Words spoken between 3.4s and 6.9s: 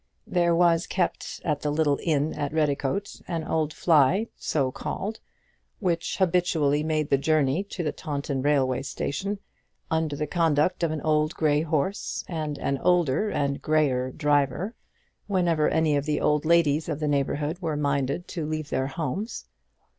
old fly so called which habitually